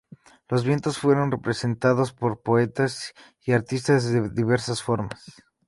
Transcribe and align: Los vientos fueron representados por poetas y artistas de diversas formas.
Los 0.49 0.63
vientos 0.63 0.97
fueron 0.97 1.29
representados 1.29 2.11
por 2.11 2.41
poetas 2.41 3.13
y 3.45 3.51
artistas 3.51 4.11
de 4.11 4.31
diversas 4.31 4.81
formas. 4.81 5.43